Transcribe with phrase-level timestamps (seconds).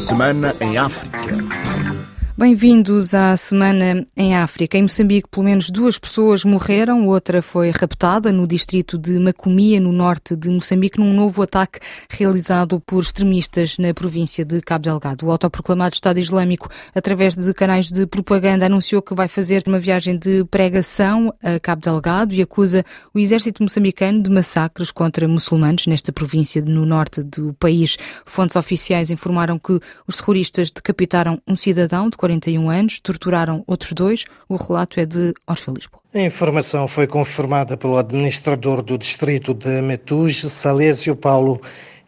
[0.00, 1.20] Semana em África.
[2.40, 4.78] Bem-vindos à Semana em África.
[4.78, 9.92] Em Moçambique, pelo menos duas pessoas morreram, outra foi raptada no distrito de Macomia, no
[9.92, 15.26] norte de Moçambique, num novo ataque realizado por extremistas na província de Cabo Delgado.
[15.26, 20.16] O autoproclamado Estado Islâmico, através de canais de propaganda, anunciou que vai fazer uma viagem
[20.16, 22.82] de pregação a Cabo Delgado e acusa
[23.12, 27.98] o exército moçambicano de massacres contra muçulmanos nesta província no norte do país.
[28.24, 29.78] Fontes oficiais informaram que
[30.08, 34.24] os terroristas decapitaram um cidadão de 41 anos, torturaram outros dois.
[34.48, 36.00] O relato é de Orfeu Lisboa.
[36.14, 41.60] A informação foi confirmada pelo administrador do distrito de Metus, Salésio Paulo,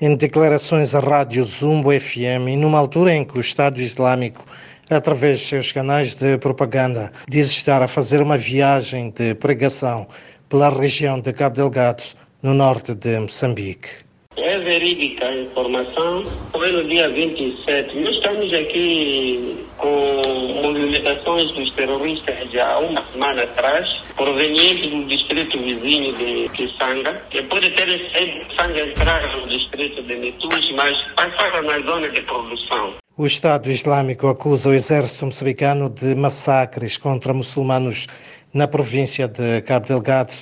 [0.00, 4.44] em declarações à rádio Zumbo FM numa altura em que o Estado Islâmico,
[4.90, 10.06] através de seus canais de propaganda, diz estar a fazer uma viagem de pregação
[10.48, 12.02] pela região de Cabo Delgado,
[12.42, 14.09] no norte de Moçambique.
[14.36, 16.22] É verídica a informação.
[16.52, 17.98] Foi no dia 27.
[17.98, 25.58] Nós estamos aqui com movimentações dos terroristas já há uma semana atrás, provenientes do distrito
[25.62, 30.96] vizinho de Kisanga, que pode ter saído de Sanga entrar no distrito de Metus, mas
[31.16, 32.94] passaram na zona de produção.
[33.16, 38.06] O Estado Islâmico acusa o exército moçambicano de massacres contra muçulmanos
[38.52, 40.32] na província de Cabo Delgado.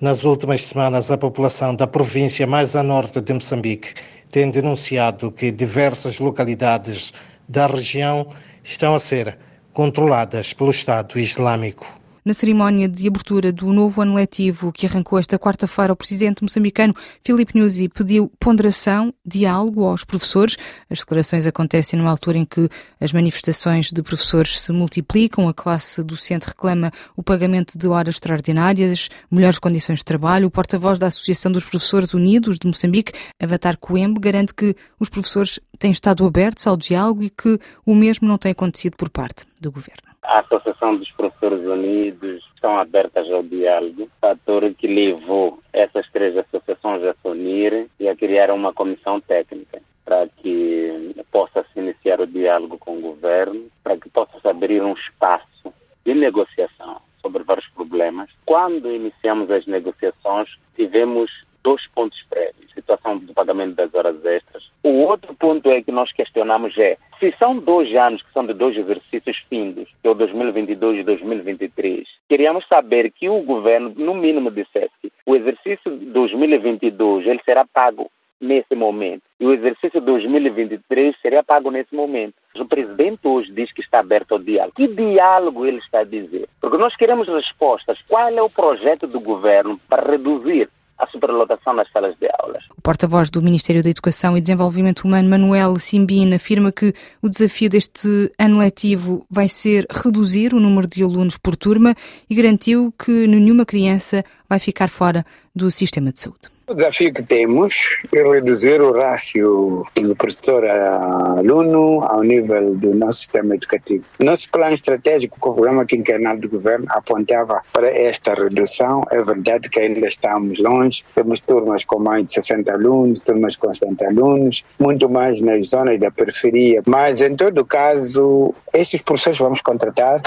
[0.00, 3.94] Nas últimas semanas, a população da província mais a norte de Moçambique
[4.30, 7.12] tem denunciado que diversas localidades
[7.48, 8.28] da região
[8.64, 9.38] estão a ser
[9.72, 12.01] controladas pelo Estado Islâmico.
[12.24, 16.94] Na cerimónia de abertura do novo ano letivo que arrancou esta quarta-feira, o presidente moçambicano
[17.20, 20.56] Filipe Nyusi pediu ponderação, diálogo aos professores.
[20.88, 22.68] As declarações acontecem numa altura em que
[23.00, 29.08] as manifestações de professores se multiplicam, a classe docente reclama o pagamento de horas extraordinárias,
[29.28, 30.46] melhores condições de trabalho.
[30.46, 35.58] O porta-voz da Associação dos Professores Unidos de Moçambique, Avatar Coembe, garante que os professores
[35.76, 39.72] têm estado abertos ao diálogo e que o mesmo não tem acontecido por parte do
[39.72, 40.11] governo.
[40.22, 47.02] A Associação dos Professores Unidos estão abertas ao diálogo, fator que levou essas três associações
[47.02, 52.26] a se unirem e a criar uma comissão técnica para que possa se iniciar o
[52.26, 55.74] diálogo com o governo, para que possa se abrir um espaço
[56.04, 58.30] de negociação sobre vários problemas.
[58.44, 62.61] Quando iniciamos as negociações, tivemos dois pontos prévios.
[62.82, 64.70] Situação do pagamento das horas extras.
[64.82, 68.52] O outro ponto é que nós questionamos é se são dois anos que são de
[68.52, 74.14] dois exercícios findos, que é o 2022 e 2023, queríamos saber que o governo, no
[74.14, 78.10] mínimo, dissesse que o exercício 2022 ele será pago
[78.40, 79.22] nesse momento.
[79.38, 82.34] E o exercício 2023 seria pago nesse momento.
[82.56, 84.74] O presidente hoje diz que está aberto ao diálogo.
[84.74, 86.48] Que diálogo ele está a dizer?
[86.60, 88.02] Porque nós queremos respostas.
[88.08, 90.68] Qual é o projeto do governo para reduzir
[91.02, 92.62] a superlotação nas salas de aulas.
[92.76, 97.68] O porta-voz do Ministério da Educação e Desenvolvimento Humano, Manuel Simbin, afirma que o desafio
[97.68, 101.94] deste ano letivo vai ser reduzir o número de alunos por turma
[102.30, 106.51] e garantiu que nenhuma criança vai ficar fora do sistema de saúde.
[106.64, 112.94] O desafio que temos é reduzir o rácio do professor a aluno ao nível do
[112.94, 114.04] nosso sistema educativo.
[114.20, 119.04] Nosso plano estratégico com o programa quinquenal do governo apontava para esta redução.
[119.10, 123.74] É verdade que ainda estamos longe, temos turmas com mais de 60 alunos, turmas com
[123.74, 126.80] 70 alunos, muito mais nas zonas da periferia.
[126.86, 130.22] Mas, em todo caso, esses professores vamos contratar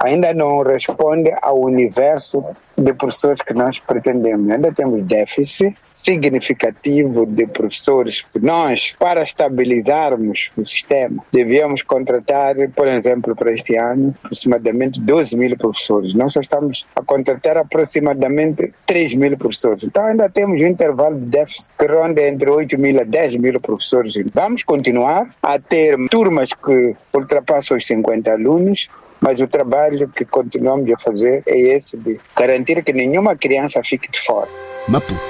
[0.00, 2.42] ainda não responde ao universo
[2.76, 4.50] de professores que nós pretendemos.
[4.50, 8.24] Ainda temos déficit significativo de professores.
[8.40, 15.56] Nós, para estabilizarmos o sistema, devíamos contratar, por exemplo, para este ano, aproximadamente 12 mil
[15.58, 16.14] professores.
[16.14, 19.84] Nós só estamos a contratar aproximadamente 3 mil professores.
[19.84, 23.60] Então ainda temos um intervalo de déficit que ronda entre 8 mil a 10 mil
[23.60, 24.14] professores.
[24.32, 28.88] Vamos continuar a ter turmas que ultrapassam os 50 alunos,
[29.20, 34.10] mas o trabalho que continuamos a fazer é esse de garantir que nenhuma criança fique
[34.10, 34.48] de fora.
[34.88, 35.20] Maputo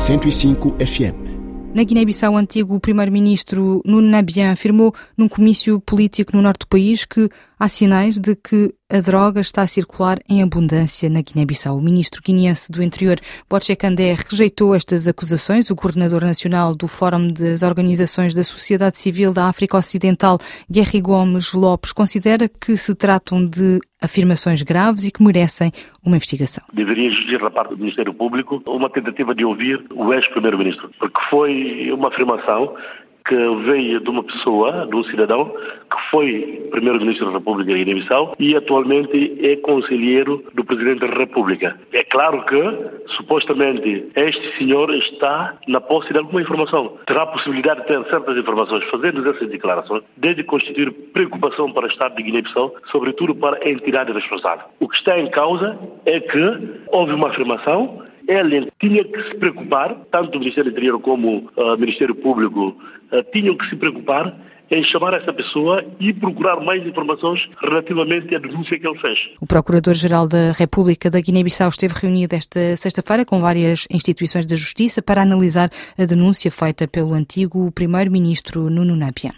[0.00, 1.30] 105 FM
[1.72, 7.04] na Guiné-Bissau, o antigo primeiro-ministro Nuno Nabian afirmou num comício político no norte do país
[7.04, 7.28] que
[7.60, 11.76] há sinais de que a droga está a circular em abundância na Guiné-Bissau.
[11.76, 15.70] O ministro guineense do Interior, Botche Candé, rejeitou estas acusações.
[15.70, 20.38] O coordenador nacional do Fórum das Organizações da Sociedade Civil da África Ocidental,
[20.70, 25.70] Guerri Gomes Lopes, considera que se tratam de afirmações graves e que merecem
[26.02, 26.64] uma investigação.
[26.72, 31.92] Deveria existir da parte do Ministério Público uma tentativa de ouvir o ex-primeiro-ministro, porque foi
[31.92, 32.74] uma afirmação
[33.24, 35.46] que veio de uma pessoa, de um cidadão,
[35.90, 41.78] que foi primeiro-ministro da República de Guiné-Bissau e atualmente é conselheiro do Presidente da República.
[41.92, 42.60] É claro que,
[43.16, 46.96] supostamente, este senhor está na posse de alguma informação.
[47.06, 51.88] Terá a possibilidade de ter certas informações, fazendo essas declarações, desde constituir preocupação para o
[51.88, 54.66] Estado de Guiné-Bissau, sobretudo para a entidade responsável.
[54.78, 59.94] O que está em causa é que houve uma afirmação ele tinha que se preocupar,
[60.10, 62.76] tanto o Ministério do Interior como o uh, Ministério Público
[63.12, 64.34] uh, tinham que se preocupar
[64.70, 69.18] em chamar essa pessoa e procurar mais informações relativamente à denúncia que ele fez.
[69.40, 75.02] O Procurador-Geral da República da Guiné-Bissau esteve reunido esta sexta-feira com várias instituições da Justiça
[75.02, 79.32] para analisar a denúncia feita pelo antigo Primeiro-Ministro Nuno Napian.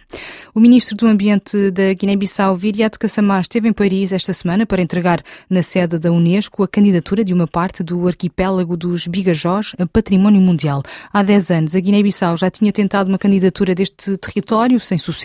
[0.55, 5.23] O Ministro do Ambiente da Guiné-Bissau, Viriato Kassamá, esteve em Paris esta semana para entregar
[5.49, 10.43] na sede da Unesco a candidatura de uma parte do arquipélago dos Bigajós a Património
[10.43, 10.83] Mundial.
[11.11, 15.22] Há 10 anos, a Guiné-Bissau já tinha tentado uma candidatura deste território sem sucesso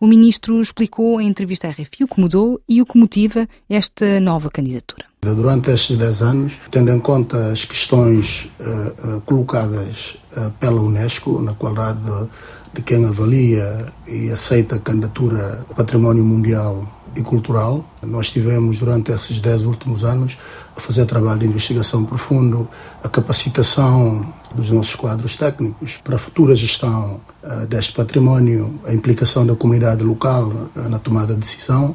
[0.00, 4.20] O ministro explicou em entrevista à RFI o que mudou e o que motiva esta
[4.20, 5.04] nova candidatura.
[5.22, 11.40] Durante estes 10 anos, tendo em conta as questões uh, uh, colocadas uh, pela Unesco,
[11.40, 12.28] na qualidade de,
[12.74, 17.84] de quem avalia e aceita a candidatura Património Mundial e cultural.
[18.02, 20.38] Nós tivemos, durante esses dez últimos anos,
[20.76, 22.68] a fazer trabalho de investigação profundo,
[23.02, 29.46] a capacitação dos nossos quadros técnicos para a futura gestão uh, deste património, a implicação
[29.46, 31.94] da comunidade local uh, na tomada de decisão.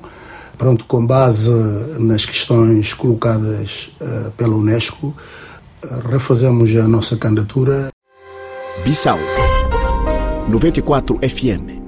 [0.58, 1.50] Pronto, com base
[1.98, 5.16] nas questões colocadas uh, pela Unesco,
[6.12, 7.90] refazemos a nossa candidatura.
[8.84, 9.18] Bissau
[10.50, 11.79] 94 FM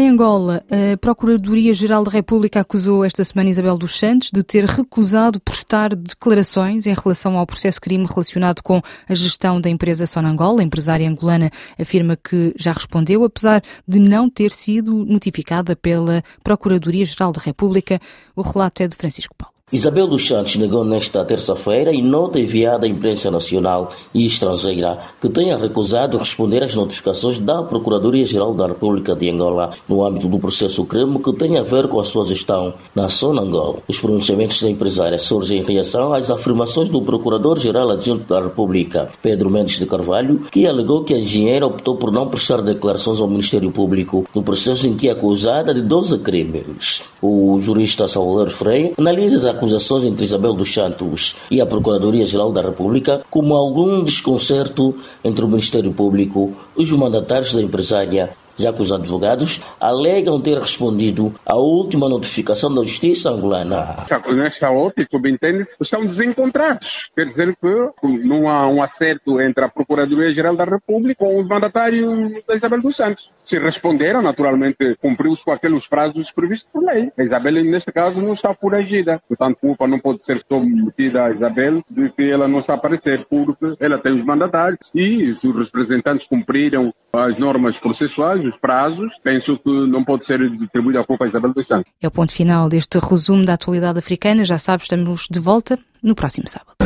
[0.00, 5.38] em Angola, a Procuradoria-Geral da República acusou esta semana Isabel dos Santos de ter recusado
[5.40, 10.62] prestar declarações em relação ao processo crime relacionado com a gestão da empresa Sonangola.
[10.62, 17.32] A empresária angolana afirma que já respondeu, apesar de não ter sido notificada pela Procuradoria-Geral
[17.32, 18.00] da República.
[18.34, 19.59] O relato é de Francisco Paulo.
[19.72, 25.28] Isabel dos Santos negou nesta terça-feira, em nota enviada à imprensa nacional e estrangeira, que
[25.28, 30.84] tenha recusado responder às notificações da Procuradoria-Geral da República de Angola no âmbito do processo
[30.84, 33.78] crime que tem a ver com a sua gestão na zona Angola.
[33.86, 39.50] Os pronunciamentos da empresária surgem em reação às afirmações do Procurador-Geral Adjunto da República, Pedro
[39.50, 43.70] Mendes de Carvalho, que alegou que a engenheira optou por não prestar declarações ao Ministério
[43.70, 47.04] Público no processo em que é acusada de 12 crimes.
[47.22, 53.20] O jurista Salvador Freire analisa acusações entre Isabel dos Santos e a Procuradoria-Geral da República
[53.28, 59.62] como algum desconcerto entre o Ministério Público, os mandatários da empresária já que os advogados
[59.80, 64.06] alegam ter respondido à última notificação da Justiça angolana.
[64.34, 67.10] Nesta ótica, subentende-se, estão desencontrados.
[67.14, 72.44] Quer dizer que não há um acerto entre a Procuradoria-Geral da República com os mandatários
[72.46, 73.32] da Isabel dos Santos.
[73.42, 77.10] Se responderam, naturalmente, cumpriu-se com aqueles prazos previstos por lei.
[77.18, 79.20] A Isabel, neste caso, não está foragida.
[79.28, 83.26] Portanto, culpa não pode ser submetida à Isabel de que ela não está a aparecer,
[83.28, 89.58] porque ela tem os mandatários e os representantes cumpriram as normas processuais, os prazos, penso
[89.58, 91.90] que não pode ser distribuída a culpa a Isabel dos Santos.
[92.00, 94.44] É o ponto final deste resumo da atualidade africana.
[94.44, 96.76] Já sabes, estamos de volta no próximo sábado.